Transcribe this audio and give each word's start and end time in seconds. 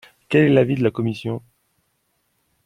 Quel 0.29 0.45
est 0.45 0.49
l’avis 0.49 0.73
de 0.73 0.81
la 0.83 0.89
commission? 0.89 1.43